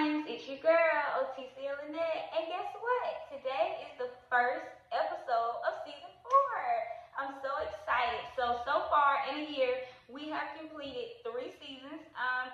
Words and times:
Divines, 0.00 0.24
it's 0.32 0.48
your 0.48 0.56
girl 0.64 1.04
Otissia 1.20 1.76
Lynette, 1.76 2.24
and 2.32 2.48
guess 2.48 2.72
what? 2.72 3.12
Today 3.36 3.84
is 3.84 3.92
the 4.00 4.08
first 4.32 4.64
episode 4.96 5.60
of 5.60 5.76
season 5.84 6.08
four. 6.24 6.56
I'm 7.20 7.36
so 7.44 7.52
excited. 7.68 8.24
So 8.32 8.64
so 8.64 8.88
far 8.88 9.20
in 9.28 9.44
a 9.44 9.46
year, 9.52 9.84
we 10.08 10.32
have 10.32 10.56
completed 10.56 11.20
three 11.20 11.52
seasons. 11.60 12.00
Um, 12.16 12.48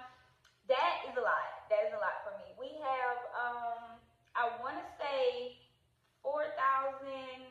that 0.66 1.06
is 1.06 1.14
a 1.14 1.22
lot. 1.22 1.70
That 1.70 1.86
is 1.86 1.94
a 1.94 2.02
lot 2.02 2.26
for 2.26 2.34
me. 2.42 2.50
We 2.58 2.82
have 2.82 3.18
um, 3.30 3.94
I 4.34 4.50
want 4.58 4.82
to 4.82 4.86
say 4.98 5.54
four 6.26 6.50
thousand 6.58 7.46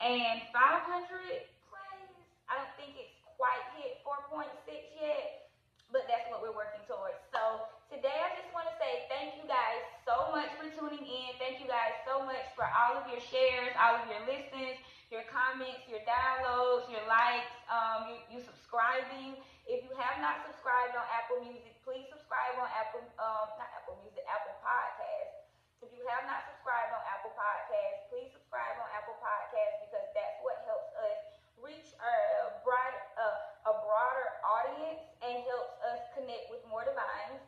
and 0.00 0.40
five 0.48 0.88
hundred 0.88 1.44
plays. 1.68 2.16
I 2.48 2.56
don't 2.56 2.72
think 2.80 2.96
it's 2.96 3.20
quite 3.36 3.60
hit 3.76 4.00
four 4.00 4.24
point 4.32 4.48
six 4.64 4.80
yet 4.96 5.40
but 5.92 6.06
that's 6.06 6.26
what 6.30 6.38
we're 6.38 6.54
working 6.54 6.82
towards. 6.86 7.18
So 7.34 7.66
today 7.90 8.14
I 8.14 8.30
just 8.38 8.50
want 8.54 8.70
to 8.70 8.74
say 8.78 9.06
thank 9.10 9.34
you 9.38 9.46
guys 9.46 9.82
so 10.06 10.30
much 10.30 10.50
for 10.54 10.70
tuning 10.70 11.02
in. 11.02 11.30
Thank 11.42 11.58
you 11.58 11.66
guys 11.66 11.98
so 12.06 12.22
much 12.22 12.46
for 12.54 12.66
all 12.66 12.98
of 12.98 13.10
your 13.10 13.22
shares, 13.22 13.74
all 13.74 13.98
of 13.98 14.06
your 14.06 14.22
listens, 14.26 14.78
your 15.10 15.26
comments, 15.26 15.82
your 15.90 16.02
downloads, 16.06 16.86
your 16.86 17.02
likes, 17.10 17.50
um, 17.66 18.14
you, 18.14 18.16
you 18.30 18.38
subscribing. 18.38 19.34
If 19.66 19.82
you 19.86 19.92
have 19.98 20.22
not 20.22 20.46
subscribed 20.46 20.94
on 20.94 21.06
Apple 21.10 21.42
Music, 21.42 21.74
please 21.82 22.06
subscribe 22.10 22.54
on 22.62 22.70
Apple, 22.70 23.02
um, 23.18 23.50
not 23.58 23.70
Apple 23.74 23.98
Music, 24.06 24.22
Apple 24.30 24.54
Podcasts. 24.62 25.50
If 25.82 25.90
you 25.96 26.06
have 26.06 26.28
not 26.30 26.46
subscribed 26.46 26.94
on 26.94 27.02
Apple 27.10 27.34
Podcasts, 27.34 28.06
please 28.12 28.30
subscribe 28.30 28.78
on 28.78 28.86
Apple 28.94 29.18
Podcasts 29.18 29.82
because 29.82 30.06
that's 30.14 30.38
what 30.46 30.62
helps 30.68 30.92
us 31.02 31.18
reach 31.60 31.92
a 32.00 32.14
broad, 32.64 32.94
uh, 33.20 33.70
a 33.70 33.74
broader 33.84 34.26
audience 34.40 35.04
and 35.20 35.44
helps 35.44 35.76
us 35.92 36.00
connect 36.16 36.48
with 36.48 36.64
more 36.68 36.84
divines. 36.84 37.44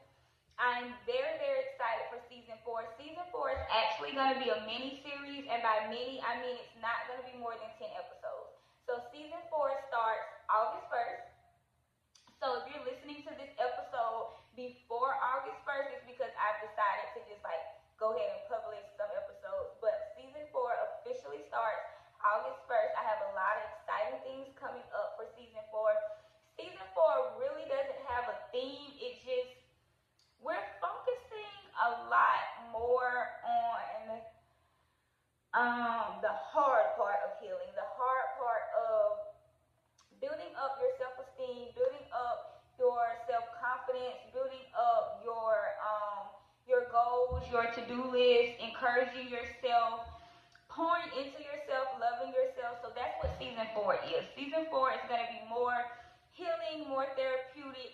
I'm 0.61 0.93
very, 1.09 1.41
very 1.41 1.65
excited 1.73 2.07
for 2.13 2.21
season 2.29 2.55
four. 2.63 2.85
Season 3.01 3.25
four 3.33 3.51
is 3.51 3.65
actually 3.73 4.13
going 4.15 4.32
be 4.43 4.51
a 4.51 4.59
mini 4.67 4.99
series, 5.07 5.47
and 5.47 5.63
by 5.63 5.87
mini, 5.87 6.19
I 6.19 6.43
mean 6.43 6.59
it's 6.59 6.75
not 6.83 7.07
going 7.07 7.23
to 7.23 7.27
be 7.31 7.39
more 7.39 7.55
than 7.55 7.71
10 7.79 7.87
episodes. 7.95 8.59
So 8.91 8.99
season 9.15 9.39
four 9.47 9.71
starts 9.87 10.27
August 10.51 10.83
1st. 10.91 11.31
So 12.43 12.47
if 12.59 12.67
you're 12.67 12.83
listening 12.83 13.23
to 13.23 13.33
this 13.39 13.55
episode 13.63 14.35
before 14.59 15.15
August 15.23 15.63
1st, 15.63 15.95
it's 15.95 16.07
because 16.11 16.35
I've 16.35 16.59
decided 16.59 17.07
to 17.15 17.21
just 17.31 17.39
like 17.47 17.63
go 18.03 18.19
ahead 18.19 18.35
and 18.35 18.43
publish 18.51 18.83
some 18.99 19.15
episodes. 19.15 19.79
But 19.79 20.11
season 20.19 20.43
four 20.51 20.75
officially 20.91 21.47
starts 21.47 21.87
August 22.19 22.67
1st. 22.67 22.99
I 22.99 23.03
have 23.07 23.23
a 23.31 23.39
lot 23.39 23.63
of 23.63 23.65
exciting 23.79 24.19
things 24.27 24.51
coming 24.59 24.83
up 24.91 25.15
for 25.15 25.31
season 25.39 25.63
four. 25.71 25.95
Season 26.59 26.83
four 26.99 27.39
really 27.39 27.63
doesn't 27.71 28.03
have 28.11 28.27
a 28.27 28.37
theme. 28.51 28.91
It 28.99 29.23
just, 29.23 29.55
we're 30.43 30.67
focusing 30.83 31.55
a 31.79 32.11
lot 32.11 32.75
more 32.75 33.39
on 33.47 33.63
um, 35.53 36.17
the 36.25 36.33
hard 36.33 36.97
part 36.97 37.21
of 37.29 37.37
healing, 37.37 37.69
the 37.77 37.85
hard 38.01 38.29
part 38.41 38.73
of 38.73 39.21
building 40.17 40.53
up 40.57 40.81
your 40.81 40.97
self-esteem, 40.97 41.77
building 41.77 42.09
up 42.09 42.65
your 42.81 43.21
self-confidence, 43.29 44.33
building 44.33 44.65
up 44.73 45.21
your 45.21 45.77
um, 45.85 46.33
your 46.65 46.89
goals, 46.89 47.42
your 47.53 47.69
to-do 47.77 48.01
list, 48.09 48.57
encouraging 48.65 49.29
yourself, 49.29 50.09
pouring 50.73 51.13
into 51.13 51.45
yourself, 51.45 51.93
loving 52.01 52.33
yourself. 52.33 52.81
So 52.81 52.89
that's 52.97 53.13
what 53.21 53.37
season 53.37 53.69
four 53.77 54.01
is. 54.09 54.25
Season 54.33 54.65
four 54.73 54.89
is 54.97 55.05
going 55.05 55.21
to 55.21 55.29
be 55.29 55.45
more 55.53 55.77
healing, 56.33 56.89
more 56.89 57.05
therapeutic, 57.13 57.93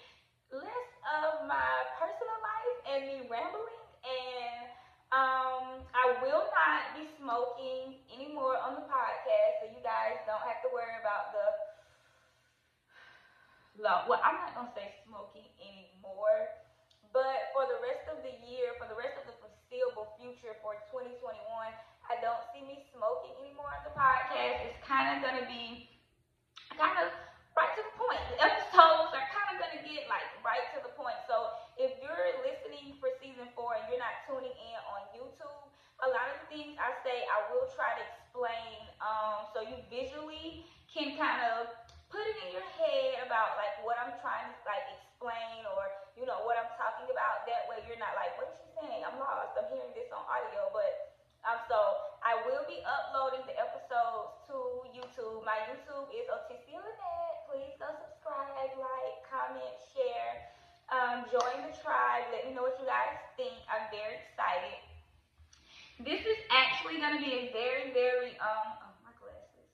less 0.55 0.89
of 1.27 1.43
my 1.51 1.75
personal 1.99 2.39
life 2.39 2.79
and 2.87 2.99
me 3.11 3.17
rambling. 3.27 3.83
And 4.07 4.71
um, 5.11 5.83
I 5.91 6.15
will 6.23 6.47
not 6.55 6.95
be 6.95 7.11
smoking 7.19 7.99
anymore 8.15 8.63
on 8.63 8.79
the 8.79 8.87
podcast, 8.87 9.59
so 9.59 9.75
you 9.75 9.83
guys 9.83 10.23
don't 10.23 10.47
have 10.47 10.63
to 10.63 10.71
worry 10.71 10.95
about 11.03 11.35
the. 11.35 11.45
Well, 13.79 14.19
I'm 14.27 14.43
not 14.43 14.59
gonna 14.59 14.75
say 14.75 14.91
smoking 15.07 15.47
anymore, 15.63 16.51
but 17.15 17.55
for 17.55 17.63
the 17.71 17.79
rest 17.79 18.11
of 18.11 18.19
the 18.23 18.29
foreseeable 19.69 20.09
future 20.17 20.57
for 20.65 20.81
2021, 20.89 21.37
I 22.09 22.17
don't 22.25 22.41
see 22.59 22.67
me 22.67 22.83
smoking 22.91 23.39
anymore 23.39 23.71
on 23.71 23.87
the 23.87 23.95
podcast. 23.95 24.67
It's 24.67 24.83
kind 24.83 25.15
of 25.15 25.23
gonna 25.23 25.47
be 25.47 25.87
kind 26.75 26.99
of 27.07 27.15
right 27.55 27.71
to 27.79 27.83
the 27.87 27.95
point. 27.95 28.19
The 28.35 28.39
episodes 28.43 29.15
are 29.15 29.27
kind 29.31 29.55
of 29.55 29.63
gonna 29.63 29.83
get 29.87 30.11
like 30.11 30.27
right 30.43 30.67
to 30.75 30.83
the 30.83 30.91
point. 30.99 31.15
So 31.31 31.55
if 31.79 31.95
you're 32.03 32.27
listening 32.43 32.99
for 32.99 33.15
season 33.23 33.47
four 33.55 33.79
and 33.79 33.87
you're 33.87 34.03
not 34.03 34.27
tuning 34.27 34.51
in 34.51 34.79
on 34.91 35.07
YouTube, 35.15 35.71
a 36.03 36.09
lot 36.11 36.35
of 36.35 36.43
the 36.43 36.49
things 36.51 36.75
I 36.83 36.99
say 37.07 37.23
I 37.31 37.47
will 37.55 37.71
try 37.79 37.95
to 37.95 38.03
explain 38.03 38.91
um, 38.99 39.47
so 39.55 39.63
you 39.63 39.79
visually 39.87 40.67
can 40.91 41.15
kind 41.15 41.47
of 41.55 41.71
put 42.11 42.27
it 42.27 42.39
in 42.43 42.59
your 42.59 42.67
head 42.75 43.23
about 43.23 43.55
like 43.55 43.79
what 43.87 44.03
I'm 44.03 44.19
trying 44.19 44.51
to 44.51 44.59
like 44.67 44.87
explain 44.99 45.63
or 45.79 45.95
you 46.19 46.27
know 46.27 46.43
what 46.43 46.59
I'm 46.59 46.75
talking 46.75 47.07
about. 47.07 47.47
That 47.47 47.71
way 47.71 47.87
you're 47.87 48.03
not 48.03 48.19
like, 48.19 48.35
what 48.35 48.51
is 48.51 48.59
she 48.59 48.69
saying? 48.83 49.07
I'm 49.07 49.15
lost. 49.23 49.55
I'm 49.55 49.71
hearing 49.71 49.95
this 49.95 50.11
on 50.11 50.27
audio, 50.27 50.75
but 50.75 51.15
um, 51.47 51.59
so 51.71 51.79
I 52.23 52.35
will 52.45 52.67
be 52.67 52.83
uploading 52.83 53.47
the 53.47 53.55
episodes 53.57 54.43
to 54.51 54.85
YouTube. 54.91 55.47
My 55.47 55.57
YouTube 55.71 56.11
is 56.11 56.27
Otissia 56.29 56.77
Lynette. 56.83 57.39
Please 57.49 57.73
go 57.79 57.89
subscribe, 57.95 58.75
like, 58.77 59.17
comment, 59.25 59.75
share. 59.95 60.53
Um, 60.93 61.25
join 61.33 61.65
the 61.65 61.73
tribe. 61.81 62.29
Let 62.35 62.45
me 62.45 62.53
know 62.53 62.69
what 62.69 62.77
you 62.77 62.85
guys 62.85 63.17
think. 63.39 63.55
I'm 63.71 63.89
very 63.89 64.21
excited. 64.21 64.77
This 66.05 66.21
is 66.27 66.39
actually 66.53 67.01
going 67.01 67.17
to 67.17 67.23
be 67.23 67.33
a 67.33 67.45
very, 67.57 67.97
very, 67.97 68.37
um, 68.45 68.77
oh, 68.85 68.93
my 69.01 69.15
glasses. 69.17 69.73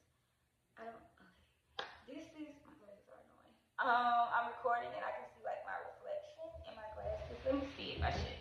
I 0.78 0.86
don't, 0.86 1.00
okay. 1.18 1.90
This 2.06 2.26
is, 2.38 2.54
my 2.62 2.76
glasses 2.78 3.08
are 3.10 3.18
annoying. 3.18 3.56
Um, 3.82 4.24
I'm 4.30 4.46
recording 4.54 4.94
and 4.94 5.02
I 5.02 5.10
can 5.10 5.26
see 5.34 5.42
like 5.42 5.60
my 5.66 5.74
reflection 5.84 6.46
in 6.70 6.72
my 6.78 6.86
glasses. 6.94 7.34
Let 7.44 7.54
me 7.58 7.66
see 7.74 7.98
if 7.98 8.00
I 8.00 8.14
should 8.14 8.40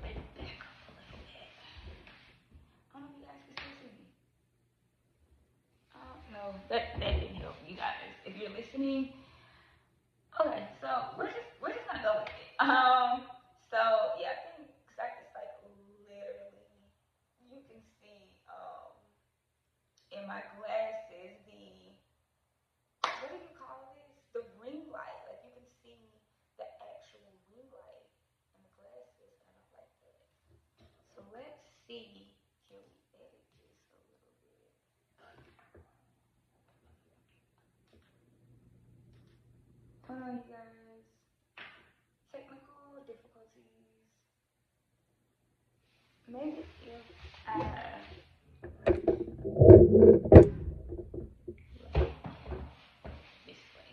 bring 0.00 0.16
it 0.16 0.28
back 0.32 0.58
up 0.64 0.74
a 0.80 0.92
little 0.96 1.20
bit. 1.28 1.50
I 2.90 2.98
don't 2.98 3.06
know 3.06 3.14
if 3.14 3.16
you 3.16 3.24
guys 3.30 3.40
can 3.46 3.54
still 3.54 3.74
see 3.78 3.92
me. 3.94 4.10
Oh, 5.94 6.14
no, 6.34 6.42
that, 6.66 6.98
that 6.98 7.14
didn't 7.22 7.38
help 7.38 7.56
you 7.62 7.78
guys. 7.78 8.10
Okay, 8.80 10.64
so 10.80 11.12
we're 11.20 11.28
just, 11.28 11.52
we're 11.60 11.68
just 11.68 11.84
gonna 11.84 12.00
go 12.00 12.16
with 12.16 12.32
it. 12.32 12.56
Um, 12.64 13.28
so 13.68 14.16
yeah, 14.16 14.32
I 14.32 14.56
think, 14.56 14.72
cause 14.88 14.96
I 14.96 15.12
like 15.36 15.52
literally, 16.08 16.88
you 17.44 17.60
can 17.68 17.76
see, 18.00 18.32
um, 18.48 18.96
in 20.16 20.24
my 20.24 20.40
glasses, 20.56 21.36
the, 21.44 21.92
what 23.20 23.28
do 23.28 23.36
you 23.36 23.52
call 23.52 23.92
this? 23.92 24.16
The 24.32 24.48
ring 24.56 24.88
light. 24.88 25.20
Like 25.28 25.44
you 25.44 25.52
can 25.60 25.68
see 25.84 26.00
the 26.56 26.64
actual 26.80 27.36
ring 27.52 27.68
light 27.76 28.08
in 28.56 28.64
the 28.64 28.72
glasses. 28.80 29.28
I 29.44 29.60
don't 29.60 29.72
like 29.76 29.92
that. 30.08 30.24
So 31.12 31.20
let's 31.36 31.68
see. 31.84 32.32
Technical 42.32 43.06
difficulties. 43.06 43.86
Maybe 46.26 46.66
you 46.82 46.98
uh 47.46 47.62
this 53.46 53.62
way. 53.78 53.92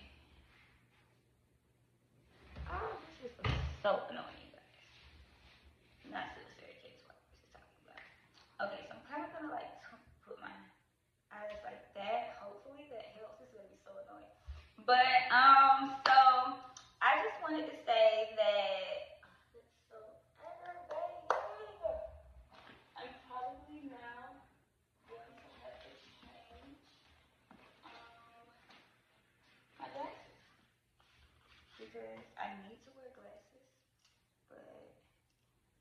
Oh, 2.65 2.97
this 2.97 3.29
is 3.29 3.37
so 3.83 4.01
annoying. 4.09 4.25
Not 6.09 6.33
necessary 6.33 6.81
case 6.81 6.97
what 7.05 7.21
about. 7.53 8.01
Okay, 8.65 8.81
so 8.89 8.97
I'm 8.97 9.05
kinda 9.05 9.29
of 9.29 9.33
gonna 9.37 9.53
like 9.53 9.69
put 10.25 10.41
my 10.41 10.49
eyes 11.29 11.61
like 11.61 11.93
that. 11.93 12.41
Hopefully 12.41 12.89
that 12.89 13.13
helps 13.13 13.37
this 13.37 13.53
is 13.53 13.61
gonna 13.61 13.69
be 13.69 13.77
so 13.85 13.93
annoying. 14.01 14.33
But 14.85 15.16
because 31.97 32.29
I 32.37 32.53
need 32.61 32.77
to 32.85 32.93
wear 32.93 33.09
glasses, 33.17 33.73
but 34.45 34.61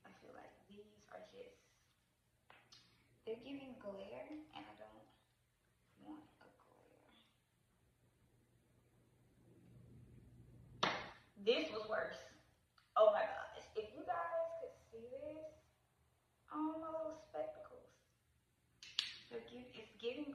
I 0.01 0.11
feel 0.25 0.33
like 0.33 0.49
these 0.65 0.89
are 1.13 1.21
just, 1.29 1.61
they're 3.29 3.45
giving 3.45 3.77
glare 3.85 4.25
and 4.57 4.65
I 4.65 4.73
don't 4.81 5.05
want 6.01 6.25
a 6.41 6.49
glare. 6.57 7.05
This 11.45 11.69
was 11.69 11.85
worse. 11.85 12.25
Oh 12.97 13.13
my 13.13 13.29
gosh. 13.29 13.61
If 13.77 13.93
you 13.93 14.01
guys 14.09 14.49
could 14.65 14.73
see 14.89 15.13
this, 15.13 15.53
oh 16.49 16.81
my 16.81 16.89
little 16.97 17.21
spectacles. 17.29 17.93
It's 19.29 19.93
giving 20.01 20.33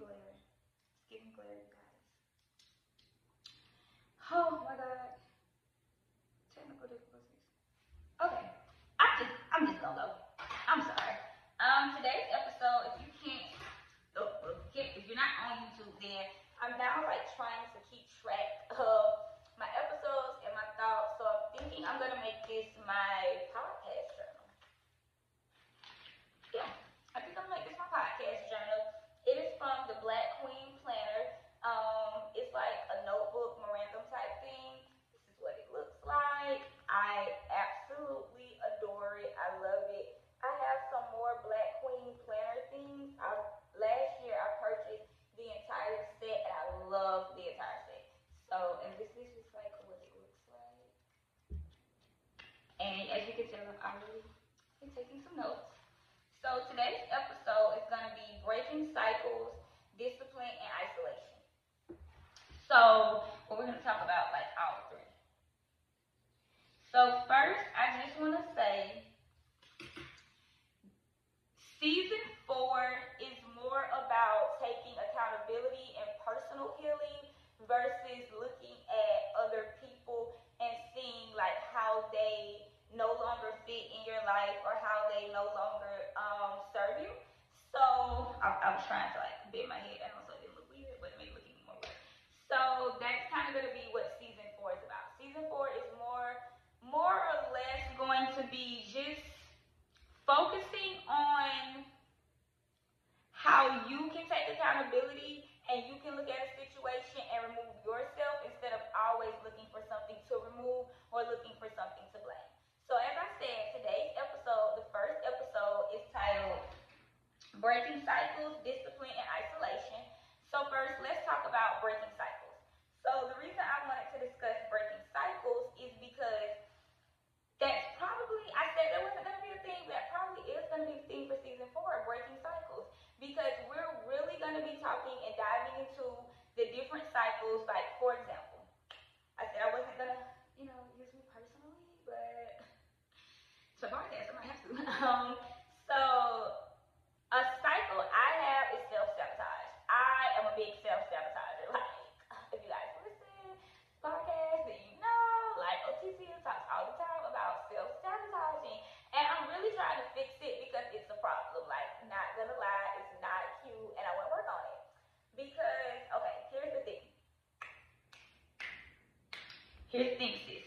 his 169.91 170.07
thesis. 170.17 170.60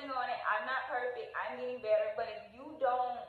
Working 0.00 0.16
on 0.16 0.32
it. 0.32 0.40
I'm 0.48 0.64
not 0.64 0.88
perfect. 0.88 1.28
I'm 1.36 1.60
getting 1.60 1.84
better. 1.84 2.16
But 2.16 2.32
if 2.32 2.40
you 2.56 2.64
don't, 2.80 3.20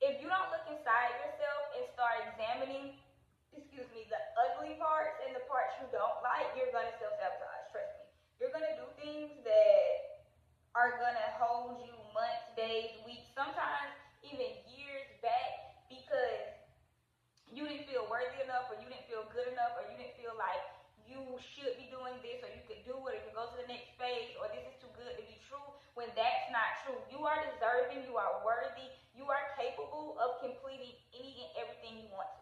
if 0.00 0.16
you 0.24 0.28
don't 0.28 0.48
look 0.48 0.64
inside 0.72 1.12
yourself 1.20 1.60
and 1.76 1.84
start 1.92 2.24
examining, 2.24 2.96
excuse 3.52 3.84
me, 3.92 4.08
the 4.08 4.20
ugly 4.40 4.80
parts 4.80 5.20
and 5.20 5.36
the 5.36 5.44
parts 5.44 5.76
you 5.76 5.88
don't 5.92 6.16
like, 6.24 6.48
you're 6.56 6.72
gonna 6.72 6.92
self 6.96 7.12
sabotage. 7.20 7.68
Trust 7.68 7.92
me. 8.00 8.08
You're 8.40 8.52
gonna 8.56 8.72
do 8.80 8.88
things 8.96 9.36
that 9.44 10.24
are 10.72 10.96
gonna 10.96 11.28
hold 11.36 11.84
you 11.84 11.92
months, 12.16 12.48
days, 12.56 12.96
weeks, 13.04 13.28
sometimes 13.36 13.92
even 14.24 14.56
years 14.72 15.04
back 15.20 15.76
because 15.92 16.56
you 17.52 17.68
didn't 17.68 17.84
feel 17.84 18.08
worthy 18.08 18.40
enough 18.40 18.68
or 18.72 18.80
you 18.80 18.88
didn't 18.88 19.08
feel 19.08 19.28
good 19.28 19.48
enough 19.52 19.76
or 19.76 19.84
you 19.92 19.96
didn't 19.96 20.16
feel 20.16 20.32
like 20.40 20.64
you 21.06 21.38
should 21.38 21.78
be 21.78 21.86
doing 21.86 22.18
this 22.20 22.42
or 22.42 22.50
you 22.50 22.62
could 22.66 22.82
go 23.36 23.46
to 23.46 23.56
the 23.60 23.68
next 23.68 23.92
phase 24.00 24.32
or 24.40 24.48
this 24.50 24.64
is 24.64 24.76
too 24.80 24.90
good 24.96 25.12
to 25.14 25.24
be 25.28 25.36
true 25.44 25.62
when 25.94 26.08
that's 26.16 26.48
not 26.50 26.82
true. 26.82 26.98
You 27.12 27.22
are 27.28 27.38
deserving, 27.52 28.05
you 28.16 28.24
are 28.24 28.40
worthy, 28.48 28.88
you 29.12 29.28
are 29.28 29.44
capable 29.60 30.16
of 30.16 30.40
completing 30.40 30.96
any 31.12 31.36
and 31.44 31.52
everything 31.60 32.00
you 32.00 32.08
want 32.08 32.32
to. 32.32 32.40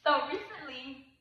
So 0.00 0.32
recently, 0.32 1.12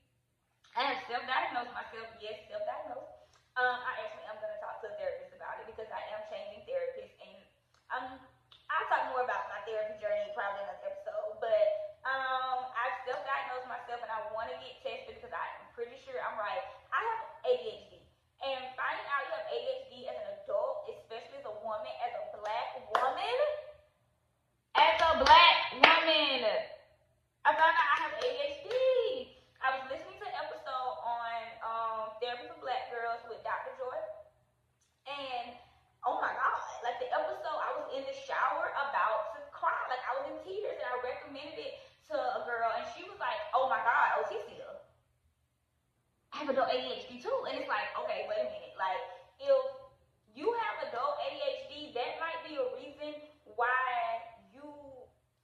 I 0.71 0.87
have 0.87 1.03
self-diagnosed 1.11 1.75
myself. 1.75 2.07
Yes, 2.23 2.47
self-diagnosed. 2.47 3.11
Um, 3.59 3.75
I 3.83 4.07
actually 4.07 4.23
am 4.31 4.39
going 4.39 4.55
to 4.55 4.61
talk 4.63 4.79
to 4.79 4.87
a 4.87 4.95
therapist 4.95 5.35
about 5.35 5.59
it 5.59 5.67
because 5.67 5.91
I 5.91 5.99
am 6.15 6.23
changing 6.31 6.63
therapists 6.63 7.19
and 7.27 7.43
I'm 7.91 8.15
um, 8.15 8.23
I'll 8.71 8.87
talk 8.87 9.11
more 9.11 9.27
about 9.27 9.51
my 9.51 9.59
therapy 9.67 9.99
journey 9.99 10.31
probably 10.31 10.63
in 10.63 10.71
another 10.71 10.95
episode. 10.95 11.43
But 11.43 11.99
um, 12.07 12.71
I've 12.71 13.03
self-diagnosed 13.03 13.67
myself 13.67 13.99
and 13.99 14.07
I 14.07 14.31
want 14.31 14.47
to 14.47 14.55
get 14.63 14.79
tested 14.79 15.19
because 15.19 15.35
I'm 15.35 15.67
pretty 15.75 15.99
sure 16.07 16.15
I'm 16.23 16.39
right. 16.39 16.63
I 16.95 17.03
have 17.03 17.21
ADHD. 17.51 17.99
And 18.41 18.73
finding 18.73 19.05
out 19.05 19.21
you 19.29 19.33
have 19.37 19.49
ADHD 19.53 19.93
as 20.09 20.17
an 20.17 20.27
adult, 20.41 20.89
especially 20.89 21.37
as 21.37 21.45
a 21.45 21.55
woman, 21.61 21.93
as 22.01 22.09
a 22.09 22.25
black 22.41 22.69
woman, 22.89 23.37
as 24.73 24.97
a 24.97 25.11
black 25.21 25.57
woman, 25.77 26.41
I 27.45 27.49
found 27.53 27.69
out 27.69 27.85
I 27.85 27.97
have 28.01 28.15
ADHD. 28.17 28.73
I 29.61 29.77
was 29.77 29.93
listening 29.93 30.17
to 30.17 30.25
an 30.25 30.37
episode 30.41 30.93
on 31.05 31.37
um, 31.61 32.03
therapy 32.17 32.49
for 32.49 32.57
black 32.65 32.89
girls 32.89 33.21
with 33.29 33.45
Dr. 33.45 33.77
Joy. 33.77 33.99
And 35.05 35.53
oh 36.01 36.17
my 36.17 36.33
God, 36.33 36.57
like 36.81 36.97
the 36.97 37.13
episode, 37.13 37.61
I 37.61 37.77
was 37.77 37.93
in 37.93 38.01
the 38.09 38.17
shower 38.25 38.73
about 38.73 39.37
to 39.37 39.45
cry. 39.53 39.85
Like 39.85 40.01
I 40.01 40.17
was 40.17 40.33
in 40.33 40.37
tears 40.41 40.81
and 40.81 40.87
I 40.89 40.97
recommended 41.05 41.61
it 41.61 41.77
to 42.09 42.17
a 42.17 42.41
girl 42.49 42.73
and 42.73 42.89
she 42.97 43.05
was 43.05 43.21
like, 43.21 43.37
oh 43.53 43.69
my 43.69 43.85
God, 43.85 44.25
Otissia. 44.25 44.61
I 44.61 46.29
have 46.41 46.49
adult 46.49 46.73
ADHD 46.73 47.21
too. 47.21 47.37
And 47.45 47.61
it's 47.61 47.69
like, 47.69 47.93
okay, 48.01 48.25
wait 48.25 48.41
a 48.41 48.49
minute. 48.49 48.73
Like 48.73 49.01
if 49.37 49.61
you 50.33 50.49
have 50.49 50.89
adult 50.89 51.21
ADHD, 51.21 51.93
that 51.93 52.17
might 52.17 52.41
be 52.41 52.57
a 52.57 52.65
reason 52.73 53.21
why 53.45 53.77
you 54.49 54.65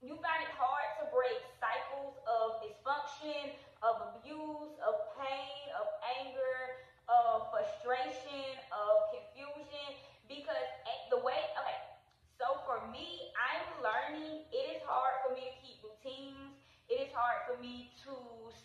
you 0.02 0.18
find 0.22 0.42
it 0.42 0.54
hard 0.58 0.90
to 1.02 1.10
break 1.14 1.38
cycles 1.62 2.18
of 2.26 2.62
dysfunction, 2.66 3.54
of 3.86 4.18
abuse, 4.18 4.74
of 4.82 4.94
pain, 5.18 5.70
of 5.78 5.86
anger, 6.22 6.82
of 7.10 7.50
frustration, 7.54 8.58
of 8.74 9.14
confusion 9.14 9.98
because 10.28 10.70
the 11.10 11.18
way, 11.24 11.40
okay, 11.56 11.80
so 12.38 12.60
for 12.68 12.84
me, 12.92 13.32
I'm 13.34 13.66
learning, 13.80 14.44
it 14.52 14.66
is 14.78 14.82
hard 14.84 15.24
for 15.26 15.34
me 15.34 15.48
to 15.48 15.56
keep 15.64 15.78
routines. 15.82 16.54
It 16.88 17.08
is 17.08 17.12
hard 17.16 17.48
for 17.48 17.58
me 17.60 17.92
to 18.08 18.14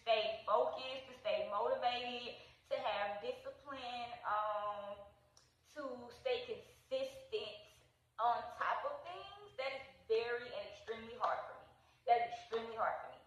stay 0.02 0.42
focused, 0.46 1.06
to 1.10 1.14
stay 1.22 1.50
motivated, 1.50 2.38
to 2.70 2.76
have 2.78 3.22
discipline, 3.22 4.10
um, 4.26 4.94
to 5.74 5.82
stay 6.22 6.44
consistent 6.46 7.56
on 8.18 8.42
top 8.58 8.84
of 8.86 8.94
things. 9.06 9.54
That 9.58 9.72
is 9.74 9.86
very 10.06 10.46
and 10.52 10.64
extremely 10.70 11.16
hard 11.18 11.40
for 11.46 11.56
me. 11.62 11.70
That 12.06 12.18
is 12.26 12.28
extremely 12.36 12.76
hard 12.76 12.94
for 13.06 13.10
me. 13.14 13.20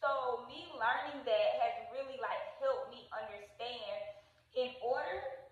So 0.00 0.44
me 0.50 0.68
learning 0.76 1.24
that 1.24 1.48
has 1.64 1.74
really 1.92 2.20
like 2.20 2.42
helped 2.60 2.92
me 2.92 3.08
understand 3.12 4.00
in 4.52 4.76
order 4.84 5.44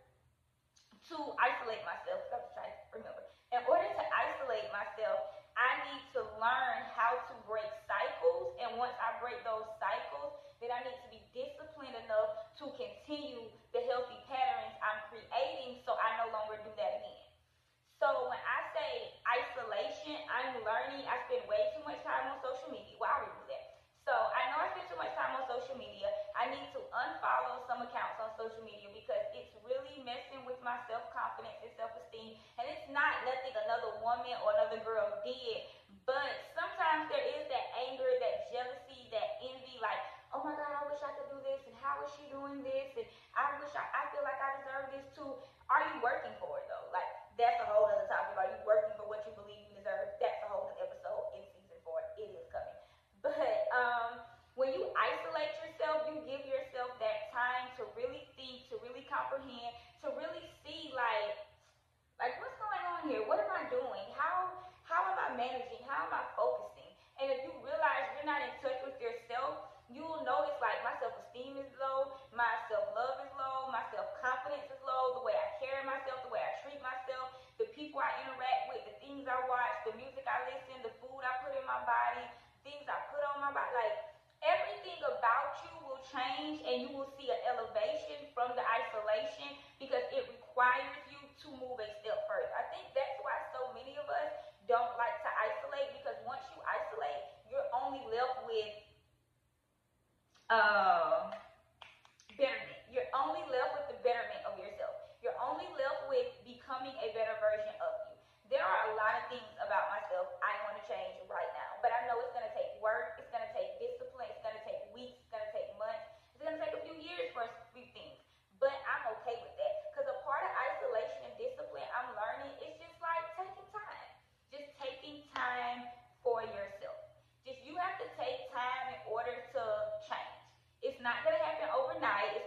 to 1.08 1.16
isolate 1.40 1.82
myself. 1.88 2.20
I 2.28 2.40
was 2.40 2.52
trying 2.52 2.72
to 2.72 3.00
remember. 3.00 3.24
In 3.52 3.60
order 3.68 3.84
to 3.84 4.04
isolate 4.16 4.68
myself, 4.72 5.28
I 5.52 5.84
need 5.92 6.04
to 6.16 6.24
learn 6.40 6.80
how 6.96 7.20
to 7.20 7.34
break 7.44 7.68
cycles. 7.84 8.56
And 8.56 8.80
once 8.80 8.96
I 8.96 9.20
break 9.20 9.44
those 9.44 9.68
cycles, 9.76 10.40
then 10.62 10.72
I 10.72 10.80
need 10.86 10.96
to 11.04 11.10
be 11.12 11.20
disciplined 11.36 11.98
enough 12.08 12.51
to 12.62 12.70
continue 12.78 13.50
the 13.74 13.82
healthy 13.82 14.22
patterns 14.30 14.78
I'm 14.78 15.02
creating 15.10 15.82
so 15.82 15.98
I 15.98 16.14
no 16.22 16.30
longer 16.30 16.54
do 16.62 16.70
that 16.78 17.02
again. 17.02 17.26
So 17.98 18.30
when 18.30 18.38
I 18.46 18.62
say 18.70 19.10
isolation, 19.26 20.14
I'm 20.30 20.62
learning 20.62 21.02
I 21.10 21.18
spend 21.26 21.42
way 21.50 21.66
too 21.74 21.82
much 21.82 21.98
time 22.06 22.30
on 22.30 22.38
social 22.38 22.70
media. 22.70 22.94
Well, 23.02 23.10
I 23.10 23.26
do 23.26 23.42
that. 23.50 23.66
So 24.06 24.14
I 24.14 24.50
know 24.50 24.58
I 24.58 24.70
spend 24.74 24.86
too 24.90 24.98
much 24.98 25.14
time 25.14 25.34
on 25.34 25.46
social 25.46 25.74
media. 25.78 26.10
I 26.34 26.50
need 26.50 26.66
to 26.74 26.82
unfollow 26.90 27.62
some 27.66 27.82
accounts 27.82 28.18
on 28.18 28.30
social 28.34 28.62
media 28.62 28.90
because 28.90 29.22
it's 29.34 29.54
really 29.62 30.02
messing 30.02 30.42
with 30.46 30.58
my 30.62 30.78
self-confidence 30.90 31.58
and 31.62 31.70
self-esteem. 31.78 32.34
And 32.58 32.66
it's 32.66 32.86
not 32.90 33.22
nothing 33.22 33.54
another 33.54 33.94
woman 34.02 34.34
or 34.42 34.54
another 34.54 34.78
girl 34.82 35.10
did. 35.22 35.62
But 36.06 36.42
sometimes 36.54 37.06
there 37.10 37.22
is 37.22 37.46
that 37.46 37.70
anger, 37.78 38.10
that 38.18 38.50
jealousy, 38.50 39.06
that 39.14 39.38
envy, 39.38 39.78
like, 39.78 40.02
oh 40.34 40.42
my 40.42 40.58
God, 40.58 40.74
I 40.74 40.82
wish 40.90 40.98
I 41.02 41.14
could 41.14 41.30
do 41.30 41.38
is 42.04 42.12
she 42.18 42.28
doing 42.28 42.60
this? 42.62 42.92
And 42.98 43.08
I 43.34 43.56
wish 43.58 43.72
I, 43.72 43.84
I 43.86 44.11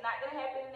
not 0.06 0.22
gonna 0.22 0.40
happen 0.40 0.75